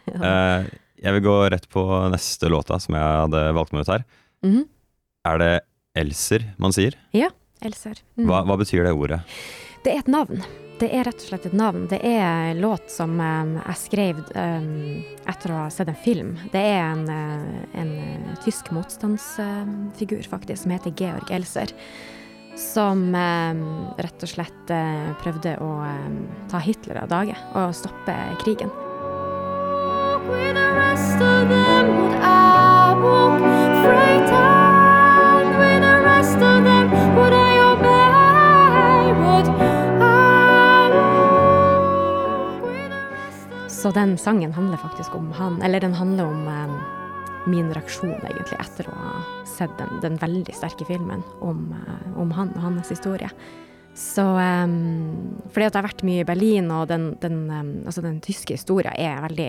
Uh, 0.07 0.65
jeg 1.03 1.13
vil 1.13 1.25
gå 1.27 1.35
rett 1.51 1.67
på 1.69 1.83
neste 2.09 2.49
låta 2.49 2.79
som 2.79 2.95
jeg 2.95 3.03
hadde 3.03 3.43
valgt 3.53 3.73
meg 3.73 3.81
ut 3.85 3.93
her. 3.93 4.05
Mhm. 4.45 4.63
Er 5.27 5.37
det 5.37 5.53
Elser 5.97 6.53
man 6.57 6.71
sier? 6.71 6.95
Elser. 7.65 7.99
Mm. 8.17 8.27
Hva, 8.29 8.43
hva 8.47 8.57
betyr 8.59 8.85
det 8.85 8.93
ordet? 8.95 9.21
Det 9.83 9.93
er 9.93 10.01
et 10.03 10.09
navn. 10.11 10.41
Det 10.77 10.91
er 10.93 11.07
rett 11.07 11.21
og 11.23 11.29
slett 11.31 11.45
et 11.49 11.55
navn. 11.57 11.87
Det 11.89 11.97
er 12.05 12.51
en 12.51 12.59
låt 12.61 12.91
som 12.93 13.15
eh, 13.23 13.55
jeg 13.63 13.81
skrev 13.81 14.19
eh, 14.37 14.67
etter 15.25 15.53
å 15.53 15.63
ha 15.63 15.69
sett 15.73 15.89
en 15.89 15.97
film. 16.03 16.35
Det 16.53 16.61
er 16.61 16.83
en, 16.83 17.07
eh, 17.09 17.63
en 17.81 17.93
eh, 17.97 18.35
tysk 18.45 18.69
motstandsfigur, 18.75 20.21
faktisk, 20.29 20.63
som 20.63 20.75
heter 20.75 20.93
Georg 20.99 21.33
Elser. 21.33 21.73
Som 22.57 23.07
eh, 23.17 23.63
rett 24.05 24.27
og 24.27 24.33
slett 24.35 24.73
eh, 24.73 25.13
prøvde 25.23 25.57
å 25.65 25.71
eh, 25.87 26.19
ta 26.53 26.61
Hitler 26.61 27.01
av 27.05 27.09
dage 27.15 27.37
og 27.57 27.73
stoppe 27.77 28.19
krigen. 28.43 28.69
Så 43.87 43.91
den 43.91 44.17
sangen 44.17 44.51
handler 44.53 44.77
faktisk 44.77 45.15
om 45.15 45.31
han, 45.31 45.61
eller 45.61 45.79
den 45.79 45.93
handler 45.93 46.25
om 46.25 46.47
eh, 46.47 46.71
min 47.47 47.69
reaksjon, 47.71 48.17
egentlig, 48.19 48.57
etter 48.59 48.89
å 48.91 48.95
ha 48.99 49.11
sett 49.47 49.71
den, 49.79 49.93
den 50.03 50.17
veldig 50.19 50.51
sterke 50.51 50.83
filmen 50.89 51.21
om, 51.39 51.69
eh, 51.71 52.09
om 52.19 52.33
han 52.35 52.49
og 52.57 52.65
hans 52.65 52.91
historie. 52.91 53.29
Så 53.95 54.25
eh, 54.41 54.65
Fordi 55.53 55.69
at 55.69 55.69
jeg 55.69 55.77
har 55.77 55.85
vært 55.87 56.03
mye 56.03 56.25
i 56.25 56.27
Berlin, 56.27 56.67
og 56.75 56.89
den, 56.91 57.05
den, 57.23 57.37
em, 57.47 57.69
altså 57.87 58.03
den 58.03 58.17
tyske 58.25 58.57
historien 58.57 58.91
er 58.91 59.23
veldig 59.23 59.47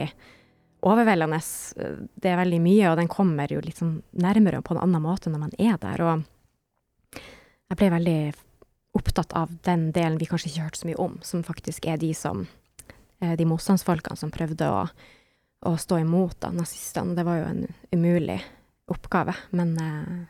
overveldende. 0.86 1.42
Det 2.14 2.30
er 2.30 2.38
veldig 2.38 2.62
mye, 2.62 2.92
og 2.92 3.02
den 3.02 3.10
kommer 3.10 3.50
jo 3.50 3.64
litt 3.64 3.82
sånn 3.82 3.96
nærmere 4.22 4.62
på 4.62 4.76
en 4.76 4.84
annen 4.84 5.02
måte 5.02 5.34
når 5.34 5.44
man 5.48 5.58
er 5.58 5.82
der. 5.82 6.04
Og 6.06 7.26
jeg 7.72 7.82
ble 7.82 7.90
veldig 7.96 8.22
opptatt 9.02 9.34
av 9.34 9.58
den 9.66 9.90
delen 9.90 10.22
vi 10.22 10.30
kanskje 10.30 10.52
ikke 10.52 10.68
hørte 10.68 10.84
så 10.84 10.92
mye 10.92 11.02
om, 11.08 11.18
som 11.26 11.42
faktisk 11.42 11.90
er 11.90 11.98
de 11.98 12.14
som 12.14 12.46
eh, 12.46 12.57
De 13.18 13.44
motstandsfolkene 13.50 14.16
som 14.16 14.30
prøvde 14.30 14.68
å, 14.70 14.84
å 15.66 15.72
stå 15.74 15.96
imot 16.04 16.36
da, 16.44 16.52
nazistene. 16.54 17.16
Det 17.18 17.24
var 17.26 17.40
jo 17.40 17.46
en 17.48 17.62
umulig 17.90 18.36
oppgave, 18.88 19.34
men 19.50 19.72
eh, 19.82 20.20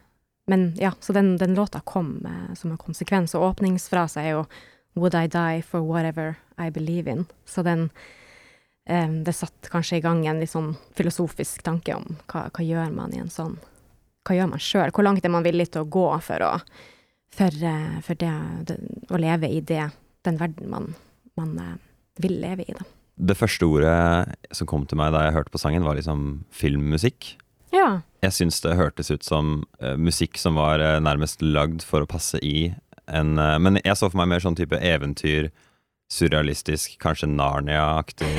men 0.48 0.74
ja, 0.76 0.92
så 1.00 1.12
den, 1.12 1.36
den 1.36 1.54
låta 1.54 1.80
kom 1.80 2.26
eh, 2.26 2.54
som 2.54 2.70
en 2.70 2.80
konsekvens, 2.80 3.34
og 3.34 3.42
åpningsfrasa 3.50 4.22
er 4.22 4.30
jo 4.38 4.44
Would 4.96 5.14
I 5.14 5.28
die 5.28 5.62
for 5.62 5.84
whatever 5.84 6.38
I 6.56 6.70
believe 6.70 7.10
in? 7.10 7.26
Så 7.44 7.62
den 7.62 7.90
eh, 8.88 9.10
Det 9.10 9.32
satt 9.32 9.68
kanskje 9.70 9.98
i 9.98 10.00
gang 10.00 10.24
en 10.26 10.40
litt 10.40 10.50
sånn 10.50 10.72
filosofisk 10.96 11.62
tanke 11.62 11.94
om 11.94 12.16
hva, 12.32 12.46
hva 12.48 12.64
gjør 12.64 12.94
man 12.96 13.12
i 13.12 13.20
en 13.20 13.28
sånn 13.32 13.58
Hva 14.24 14.38
gjør 14.38 14.48
man 14.54 14.64
sjøl? 14.64 14.94
Hvor 14.96 15.04
langt 15.04 15.28
er 15.28 15.34
man 15.36 15.44
villig 15.44 15.68
til 15.68 15.84
å 15.84 15.90
gå 15.98 16.08
for 16.24 16.46
å 16.48 16.54
For, 17.36 17.52
eh, 17.52 18.00
for 18.00 18.16
det, 18.16 18.32
det, 18.72 18.78
å 19.12 19.20
leve 19.20 19.52
i 19.52 19.60
det, 19.60 19.90
den 20.24 20.40
verden 20.40 20.72
man, 20.72 20.94
man 21.36 21.52
eh, 21.60 21.76
vil 22.22 22.38
leve 22.42 22.64
i, 22.66 22.74
da. 22.76 22.84
Det 23.18 23.34
første 23.34 23.66
ordet 23.66 24.54
som 24.54 24.68
kom 24.70 24.84
til 24.86 24.98
meg 25.00 25.10
da 25.14 25.24
jeg 25.26 25.34
hørte 25.34 25.50
på 25.54 25.58
sangen, 25.58 25.82
var 25.86 25.98
liksom 25.98 26.44
filmmusikk. 26.54 27.32
Ja. 27.74 28.00
Jeg 28.22 28.34
syns 28.36 28.60
det 28.64 28.76
hørtes 28.78 29.10
ut 29.10 29.26
som 29.26 29.64
uh, 29.82 29.96
musikk 29.98 30.38
som 30.40 30.56
var 30.58 30.80
uh, 30.80 30.98
nærmest 31.02 31.42
lagd 31.42 31.82
for 31.86 32.04
å 32.04 32.08
passe 32.08 32.38
i 32.42 32.70
en 33.08 33.38
uh, 33.40 33.56
Men 33.62 33.80
jeg 33.82 33.96
så 33.96 34.08
for 34.10 34.20
meg 34.20 34.30
mer 34.32 34.42
sånn 34.44 34.56
type 34.58 34.78
eventyr, 34.78 35.50
surrealistisk, 36.12 36.94
kanskje 37.02 37.28
Narnia-aktig 37.28 38.30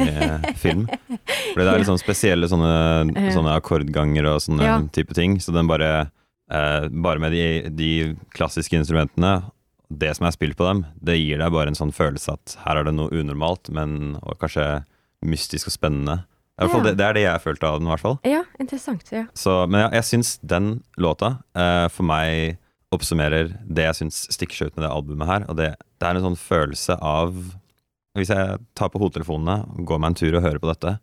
film. 0.57 0.87
For 1.53 1.61
det 1.61 1.67
er 1.69 1.83
sånn 1.85 1.99
spesielle 2.01 2.47
sånne, 2.49 3.29
sånne 3.29 3.53
akkordganger 3.59 4.25
og 4.31 4.39
sånne 4.41 4.65
Ja. 4.65 4.79
type 4.95 5.13
ting. 5.13 5.37
Så 5.37 5.53
den 5.53 5.69
bare 5.69 6.09
Bare 6.49 7.21
med 7.21 7.29
de, 7.29 7.43
de 7.77 7.89
klassiske 8.33 8.73
instrumentene, 8.73 9.35
det 9.89 10.11
som 10.17 10.27
er 10.29 10.33
spilt 10.35 10.57
på 10.59 10.65
dem, 10.67 10.83
det 11.01 11.17
gir 11.17 11.39
deg 11.41 11.51
bare 11.53 11.71
en 11.71 11.77
sånn 11.77 11.93
følelse 11.95 12.35
at 12.35 12.57
her 12.65 12.77
er 12.77 12.85
det 12.89 12.93
noe 12.95 13.09
unormalt, 13.15 13.71
men 13.73 14.17
og 14.21 14.37
kanskje 14.41 14.83
mystisk 15.25 15.67
og 15.71 15.73
spennende. 15.73 16.19
I 16.59 16.63
hvert 16.67 16.71
fall, 16.73 16.81
Ja. 16.83 16.87
det, 16.91 16.97
det 16.99 17.05
er 17.07 17.13
det 17.17 17.23
jeg 17.23 17.41
følte 17.43 17.67
av 17.69 17.77
den, 17.79 17.87
i 17.87 17.91
hvert 17.93 18.03
fall. 18.03 18.17
ja, 18.27 18.43
interessant. 18.59 19.09
Ja. 19.15 19.25
Så, 19.33 19.53
men 19.67 19.81
jeg, 19.85 19.91
jeg 19.97 20.07
syns 20.09 20.33
den 20.43 20.83
låta 20.99 21.37
eh, 21.55 21.87
for 21.89 22.03
meg 22.03 22.57
oppsummerer 22.91 23.51
det 23.69 23.85
jeg 23.85 23.95
syns 24.01 24.23
stikker 24.33 24.55
seg 24.57 24.67
ut 24.71 24.75
med 24.77 24.85
det 24.85 24.91
albumet 24.91 25.27
her. 25.29 25.45
Og 25.49 25.55
det, 25.59 25.69
det 26.01 26.07
er 26.09 26.17
en 26.19 26.25
sånn 26.31 26.39
følelse 26.41 26.97
av 27.05 27.33
Hvis 28.17 28.31
jeg 28.33 28.57
tar 28.75 28.89
på 28.89 28.99
hodetelefonene, 28.99 29.85
går 29.85 29.99
meg 30.01 30.09
en 30.11 30.15
tur 30.19 30.35
og 30.35 30.41
hører 30.43 30.59
på 30.59 30.67
dette, 30.71 30.95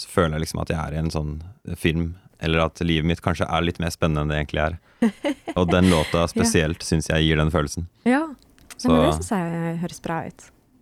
så 0.00 0.08
føler 0.08 0.36
jeg 0.38 0.44
liksom 0.46 0.60
at 0.62 0.70
jeg 0.70 0.78
er 0.80 0.94
i 0.94 1.00
en 1.02 1.10
sånn 1.12 1.32
film. 1.76 2.14
Eller 2.42 2.64
at 2.64 2.80
livet 2.82 3.06
mitt 3.06 3.20
kanskje 3.22 3.46
er 3.46 3.62
litt 3.64 3.78
mer 3.82 3.92
spennende 3.94 4.24
enn 4.24 4.32
det 4.32 4.38
egentlig 4.40 4.62
er. 4.64 4.78
Og 5.56 5.68
den 5.70 5.90
låta 5.92 6.24
spesielt 6.32 6.82
syns 6.86 7.06
jeg 7.10 7.20
gir 7.28 7.38
den 7.40 7.52
følelsen. 7.54 7.88
ja. 8.08 8.24
Så, 8.82 8.88
Men 8.90 9.04
det 9.04 9.12
syns 9.20 9.28
jeg 9.30 9.76
høres 9.78 10.00
bra 10.02 10.14
ut. 10.26 10.40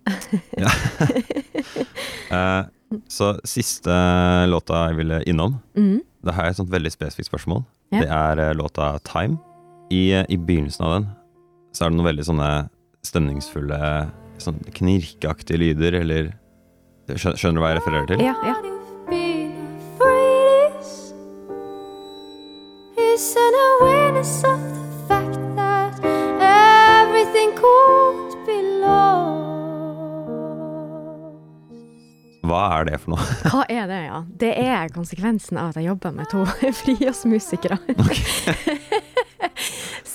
eh, 2.31 2.63
så 3.07 3.27
siste 3.47 3.93
låta 4.49 4.87
jeg 4.89 4.97
ville 5.03 5.21
innom, 5.29 5.59
Mm. 5.77 6.01
Da 6.21 6.31
har 6.37 6.43
jeg 6.45 6.51
et 6.51 6.57
sånt 6.59 6.69
veldig 6.73 6.91
spesifikt 6.93 7.29
spørsmål. 7.31 7.63
Ja. 7.91 7.99
Det 8.03 8.09
er 8.09 8.39
eh, 8.41 8.53
låta 8.57 8.97
'Time'. 8.99 9.37
I, 9.91 10.23
I 10.29 10.37
begynnelsen 10.37 10.85
av 10.85 10.91
den 10.95 11.07
så 11.73 11.85
er 11.85 11.89
det 11.89 11.97
noen 11.97 12.07
veldig 12.09 12.25
sånne 12.25 12.49
stemningsfulle, 13.03 14.09
sånn 14.39 14.59
knirkeaktige 14.73 15.57
lyder, 15.59 15.93
eller 16.01 16.31
Skjønner 17.11 17.57
du 17.57 17.59
hva 17.59 17.69
jeg 17.73 17.79
refererer 17.81 18.07
til? 18.07 18.21
Ja, 18.23 18.31
ja. 18.45 18.53
Hva 32.61 32.67
er 32.77 32.85
det 32.91 32.97
for 33.01 33.15
noe? 33.15 33.23
Hva 33.51 33.61
er 33.73 33.87
det, 33.89 33.99
ja? 34.05 34.17
Det 34.43 34.51
er 34.61 34.91
konsekvensen 34.93 35.57
av 35.57 35.71
at 35.71 35.79
jeg 35.81 35.87
jobber 35.89 36.13
med 36.13 36.29
to 36.29 36.43
frijazzmusikere. 36.83 37.79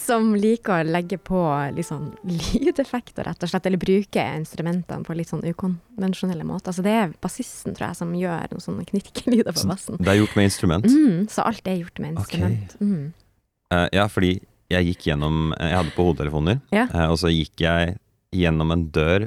Som 0.06 0.36
liker 0.38 0.84
å 0.84 0.86
legge 0.86 1.18
på 1.18 1.40
litt 1.74 1.88
sånn 1.88 2.12
lydeffekter, 2.30 3.26
rett 3.26 3.42
og 3.42 3.50
slett. 3.50 3.66
Eller 3.66 3.80
bruke 3.82 4.22
instrumentene 4.38 5.02
på 5.06 5.16
litt 5.18 5.30
sånn 5.32 5.42
ukonvensjonelle 5.42 6.46
måter. 6.46 6.74
Så 6.76 6.84
det 6.86 6.92
er 6.94 7.14
bassisten, 7.22 7.74
tror 7.74 7.88
jeg, 7.88 7.98
som 7.98 8.12
gjør 8.14 8.46
noen 8.52 8.62
sånne 8.62 8.86
knirkelyder 8.86 9.56
på 9.56 9.66
bassen. 9.72 9.98
Det 9.98 10.12
er 10.12 10.20
gjort 10.20 10.36
med 10.38 10.46
instrument. 10.46 10.86
Mm, 10.86 11.24
så 11.32 11.46
alt 11.50 11.66
er 11.66 11.80
gjort 11.80 11.98
med 12.04 12.14
instrument. 12.14 12.60
instrument. 12.76 12.76
Mm. 12.78 13.08
Uh, 13.74 13.88
ja, 13.98 14.06
fordi 14.06 14.36
jeg 14.70 14.86
gikk 14.92 15.08
gjennom 15.08 15.50
Jeg 15.58 15.74
hadde 15.78 15.94
på 15.96 16.04
hodetelefoner, 16.06 16.60
Ja. 16.74 16.86
uh, 16.94 17.08
og 17.10 17.18
så 17.18 17.30
gikk 17.34 17.66
jeg 17.66 17.96
gjennom 18.34 18.70
en 18.74 18.86
dør 18.94 19.26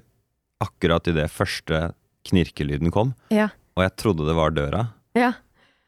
akkurat 0.64 1.08
idet 1.12 1.28
første 1.32 1.90
knirkelyden 2.28 2.92
kom, 2.92 3.14
Ja. 3.32 3.50
og 3.78 3.84
jeg 3.86 3.96
trodde 3.96 4.28
det 4.28 4.36
var 4.36 4.52
døra. 4.52 4.88
Ja. 5.16 5.34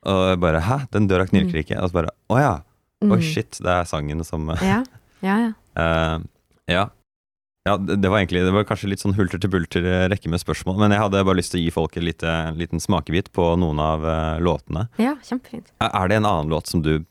Og 0.06 0.30
jeg 0.32 0.40
bare 0.40 0.62
'hæ, 0.62 0.88
den 0.92 1.08
døra 1.08 1.28
knirker 1.28 1.62
ikke'. 1.62 1.82
Og 1.82 1.90
så 1.90 1.94
bare 1.94 2.10
'å 2.30 2.40
ja'. 2.40 2.64
Mm. 3.02 3.12
Oi, 3.14 3.22
shit, 3.22 3.58
det 3.58 3.70
er 3.70 3.84
sangen 3.86 4.24
som 4.24 4.50
eh, 4.50 4.62
Ja. 4.62 4.84
Ja, 5.22 5.38
ja. 5.38 5.52
Uh, 5.78 6.24
ja. 6.68 6.90
ja 7.66 7.78
det, 7.78 8.02
det 8.02 8.10
var 8.10 8.20
egentlig 8.20 8.44
Det 8.46 8.54
var 8.54 8.64
kanskje 8.64 8.90
litt 8.90 9.02
sånn 9.02 9.16
hulter 9.18 9.40
til 9.42 9.50
bulter 9.50 9.86
eh, 9.86 10.08
rekke 10.10 10.30
med 10.30 10.42
spørsmål, 10.42 10.78
men 10.78 10.92
jeg 10.92 11.02
hadde 11.02 11.24
bare 11.26 11.38
lyst 11.38 11.52
til 11.52 11.62
å 11.62 11.64
gi 11.64 11.72
folk 11.72 11.98
en 11.98 12.06
lite, 12.06 12.34
liten 12.58 12.80
smakebit 12.80 13.32
på 13.34 13.56
noen 13.58 13.80
av 13.80 14.06
uh, 14.06 14.38
låtene. 14.42 14.88
ja 15.02 15.16
kjempefint. 15.26 15.74
Er, 15.82 15.90
er 15.90 16.08
det 16.08 16.16
en 16.22 16.26
annen 16.30 16.50
låt 16.50 16.68
som 16.68 16.82
du 16.82 17.06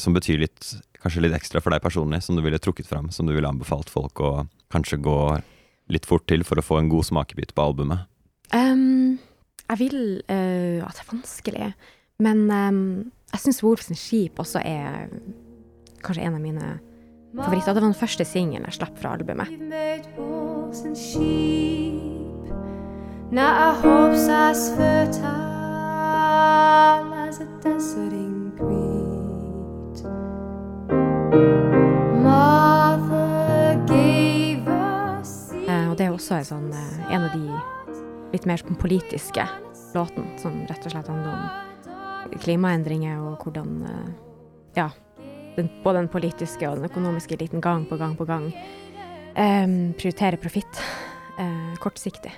Som 0.00 0.14
betyr 0.14 0.38
litt 0.40 0.64
Kanskje 1.02 1.20
litt 1.20 1.34
ekstra 1.36 1.60
for 1.60 1.70
deg 1.70 1.82
personlig, 1.84 2.22
som 2.24 2.34
du 2.36 2.40
ville 2.42 2.58
trukket 2.58 2.86
fram? 2.88 3.10
Som 3.12 3.26
du 3.28 3.34
ville 3.34 3.48
anbefalt 3.48 3.90
folk 3.90 4.18
å 4.20 4.48
kanskje 4.72 4.96
gå 4.98 5.42
litt 5.92 6.06
fort 6.08 6.24
til 6.26 6.42
for 6.42 6.56
å 6.58 6.64
få 6.64 6.78
en 6.80 6.88
god 6.88 7.04
smakebit 7.04 7.52
på 7.54 7.62
albumet? 7.62 8.08
Um, 8.54 9.18
jeg 9.68 9.78
vil 9.78 10.22
uh, 10.30 10.80
At 10.86 10.96
det 10.96 11.04
er 11.04 11.12
vanskelig. 11.12 11.72
Men 12.18 12.50
um, 12.50 13.12
jeg 13.32 13.40
syns 13.40 13.62
Wolfs 13.64 13.92
Skip 13.98 14.38
også 14.38 14.58
er 14.64 15.08
kanskje 16.04 16.24
en 16.24 16.34
av 16.34 16.40
mine 16.40 16.78
favoritter. 17.36 17.74
Det 17.74 17.82
var 17.82 17.88
den 17.90 17.94
første 17.94 18.24
singelen 18.24 18.64
jeg 18.66 18.78
slapp 18.78 18.98
fra 18.98 19.12
albumet. 19.12 19.48
Now 23.30 23.74
as 24.30 24.70
fertile 24.70 25.28
as 27.14 27.40
a 27.40 27.46
Mother 32.24 33.86
gave 33.86 34.68
us 34.68 35.52
Eh, 35.68 35.90
og 35.90 35.98
det 35.98 36.06
er 36.06 36.10
også 36.10 36.34
en, 36.34 36.44
sånn, 36.44 36.70
eh, 36.72 37.12
en 37.12 37.22
av 37.28 37.34
de 37.36 37.48
litt 38.32 38.46
mer 38.48 38.60
sånn 38.60 38.78
politiske 38.78 39.44
låten, 39.94 40.26
som 40.40 40.60
rett 40.68 40.84
og 40.84 40.92
slett 40.92 41.10
handler 41.10 41.34
om 41.34 42.40
klimaendringer 42.42 43.20
og 43.24 43.44
hvordan 43.44 43.78
eh, 43.88 44.10
ja, 44.76 44.90
den, 45.56 45.70
både 45.84 46.02
den 46.02 46.10
politiske 46.12 46.68
og 46.68 46.78
den 46.78 46.90
økonomiske 46.90 47.38
eliten 47.38 47.64
gang 47.64 47.86
på 47.88 47.96
gang 48.00 48.14
på 48.18 48.26
gang 48.28 48.50
um, 48.52 49.94
prioriterer 49.98 50.38
profitt 50.40 50.82
eh, 51.40 51.72
kortsiktig. 51.82 52.34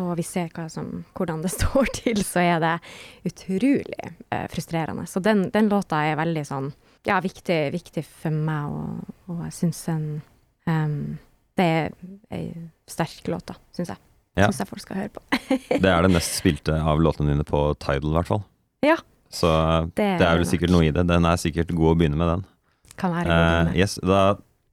Og 0.00 0.14
vi 0.16 0.24
ser 0.24 0.52
som, 0.72 1.02
hvordan 1.16 1.42
det 1.44 1.52
står 1.58 1.90
til, 2.02 2.22
så 2.24 2.44
er 2.44 2.62
det 2.62 2.76
utrolig 3.28 3.98
eh, 4.30 4.46
frustrerende. 4.52 5.06
Så 5.06 5.20
den, 5.20 5.48
den 5.52 5.68
låta 5.72 6.04
er 6.06 6.20
veldig 6.20 6.46
sånn, 6.48 6.70
ja, 7.08 7.18
viktig, 7.24 7.60
viktig 7.74 8.04
for 8.06 8.36
meg, 8.36 8.70
og, 8.72 9.12
og 9.32 9.44
jeg 9.48 9.58
syns 9.58 9.84
den 9.88 10.06
um, 10.68 10.96
det 11.58 11.66
er 11.68 11.92
ei 12.32 12.46
sterk 12.88 13.28
låt, 13.28 13.50
da, 13.50 13.58
syns 13.76 13.92
jeg. 13.92 14.00
Ja. 14.38 14.48
Syns 14.48 14.62
jeg 14.62 14.70
folk 14.70 14.82
skal 14.84 15.00
høre 15.02 15.12
på. 15.12 15.22
Det 15.84 15.90
er 15.90 16.06
det 16.06 16.12
mest 16.14 16.38
spilte 16.38 16.76
av 16.80 17.02
låtene 17.04 17.34
dine 17.34 17.44
på 17.48 17.64
Tidal, 17.82 18.12
i 18.12 18.16
hvert 18.16 18.30
fall. 18.30 18.44
Ja. 18.86 18.96
Så 19.32 19.50
Det, 19.96 20.06
det 20.20 20.28
er 20.28 20.40
vel 20.40 20.48
sikkert 20.48 20.72
noe 20.72 20.86
i 20.86 20.92
det. 20.94 21.04
Den 21.08 21.28
er 21.28 21.40
sikkert 21.40 21.72
god 21.76 21.92
å 21.92 21.98
begynne 22.00 22.18
med, 22.20 22.30
den. 22.30 22.46
Kan 23.00 23.14
være 23.14 23.28
god 23.28 23.70
med. 23.70 23.76
yes, 23.80 23.98
da 24.04 24.22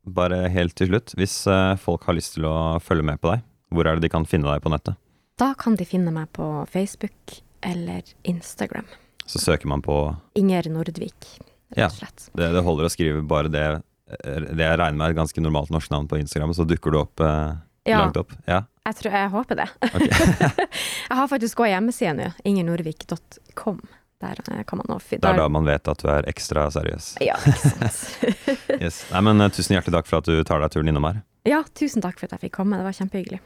bare 0.10 0.48
helt 0.51 0.75
til 0.80 0.89
slutt. 0.92 1.13
Hvis 1.20 1.36
uh, 1.48 1.75
folk 1.80 2.08
har 2.10 2.18
lyst 2.18 2.36
til 2.38 2.48
å 2.50 2.80
følge 2.84 3.06
med 3.12 3.22
på 3.22 3.32
deg, 3.34 3.44
hvor 3.74 3.88
er 3.88 3.98
det 3.98 4.08
de 4.08 4.13
kan 4.13 4.25
finne 4.28 4.50
deg 4.50 4.63
på 4.63 4.72
nettet? 4.74 4.98
Da 5.39 5.54
kan 5.60 5.78
de 5.80 5.88
finne 5.88 6.12
meg 6.12 6.32
på 6.36 6.48
Facebook 6.72 7.39
eller 7.63 8.04
Instagram. 8.28 8.88
Så 9.30 9.39
søker 9.39 9.70
man 9.70 9.84
på 9.86 9.96
Inger 10.39 10.68
Nordvik, 10.74 11.28
rett 11.75 11.92
og 11.92 12.00
slett. 12.00 12.30
Det, 12.34 12.50
det 12.56 12.63
holder 12.66 12.88
å 12.88 12.92
skrive 12.92 13.22
bare 13.30 13.51
det, 13.54 13.66
eh, 14.10 14.48
det 14.50 14.66
jeg 14.66 14.80
regner 14.82 14.98
med 14.98 15.06
er 15.06 15.13
et 15.13 15.20
ganske 15.20 15.44
normalt 15.44 15.72
norsk 15.72 15.92
navn 15.94 16.10
på 16.10 16.20
Instagram, 16.20 16.56
så 16.58 16.66
dukker 16.68 16.96
du 16.96 17.00
opp 17.04 17.24
eh, 17.24 17.60
Ja, 17.89 18.03
langt 18.05 18.19
opp. 18.22 18.34
Ja. 18.48 18.63
Jeg, 18.88 18.98
tror, 19.01 19.15
jeg 19.19 19.31
håper 19.36 19.60
det. 19.60 19.69
Okay. 19.89 20.67
jeg 21.10 21.19
har 21.22 21.29
faktisk 21.31 21.62
gått 21.62 21.72
hjemmesida 21.74 22.15
nå, 22.17 22.29
Ingenorvik.com. 22.48 23.81
Der 24.19 24.36
eh, 24.51 24.63
kan 24.67 24.81
man 24.81 25.00
Det 25.00 25.24
er 25.24 25.38
da 25.38 25.48
man 25.48 25.67
vet 25.67 25.88
at 25.88 26.01
du 26.03 26.10
er 26.12 26.25
ekstra 26.27 26.65
seriøs. 26.75 27.13
Ja, 27.24 27.38
ikke 27.39 27.69
sant. 27.69 28.01
Yes. 28.84 29.05
Nei, 29.13 29.22
men 29.29 29.39
eh, 29.39 29.51
Tusen 29.55 29.77
hjertelig 29.77 29.96
takk 29.96 30.10
for 30.10 30.19
at 30.19 30.27
du 30.27 30.43
tar 30.43 30.60
deg 30.63 30.74
turen 30.75 30.91
innom 30.91 31.08
her. 31.08 31.22
ja, 31.48 31.63
tusen 31.75 32.03
takk 32.03 32.19
for 32.19 32.27
at 32.27 32.36
jeg 32.36 32.50
fikk 32.50 32.58
komme. 32.60 32.79
Det 32.79 32.88
var 32.88 32.98
kjempehyggelig. 32.98 33.39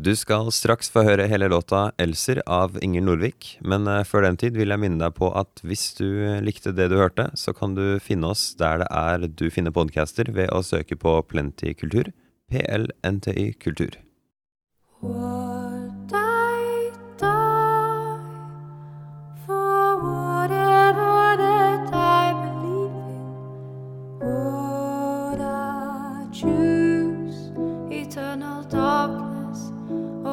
Du 0.00 0.14
skal 0.16 0.48
straks 0.48 0.88
få 0.88 1.02
høre 1.04 1.26
hele 1.28 1.50
låta 1.52 1.92
'Elser' 2.00 2.40
av 2.48 2.78
Inger 2.80 3.02
Nordvik, 3.04 3.58
men 3.60 3.84
eh, 3.86 4.00
før 4.08 4.24
den 4.24 4.38
tid 4.40 4.56
vil 4.56 4.72
jeg 4.72 4.80
minne 4.80 5.02
deg 5.02 5.12
på 5.18 5.28
at 5.36 5.60
hvis 5.60 5.90
du 5.98 6.08
likte 6.40 6.72
det 6.72 6.88
du 6.88 6.96
hørte, 6.96 7.28
så 7.36 7.52
kan 7.52 7.76
du 7.76 8.00
finne 8.00 8.32
oss 8.32 8.54
der 8.56 8.80
det 8.80 8.88
er 8.88 9.28
du 9.28 9.50
finner 9.52 9.74
podcaster 9.76 10.32
ved 10.32 10.48
å 10.48 10.64
søke 10.64 10.96
på 10.96 11.18
Plenty 11.28 11.74
Kultur. 11.76 12.08
PLNTY 12.52 13.58
Kultur. 13.58 13.92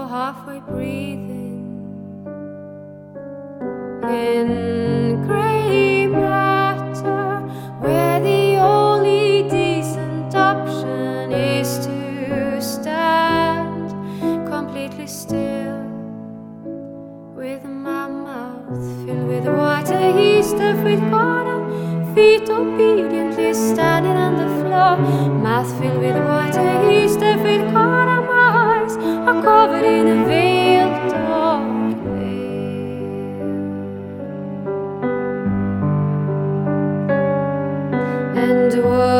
Halfway 0.09 0.59
breathing? 0.59 1.63
In 4.03 4.88
if 20.69 20.83
we'd. 20.83 21.09
Feet 22.15 22.49
obediently 22.49 23.53
standing 23.53 24.17
on 24.25 24.33
the 24.41 24.49
floor. 24.59 24.97
Mouth 25.43 25.71
filled 25.79 26.01
with 26.01 26.17
water, 26.17 26.91
east 26.91 27.19
if 27.21 27.41
we'd 27.43 27.65
eyes 27.75 28.95
are 28.97 29.41
covered 29.41 29.85
in 29.85 30.07
a 30.07 30.25
veil, 30.25 30.89
veil. 31.11 32.59
And 38.43 38.83
what? 38.83 39.18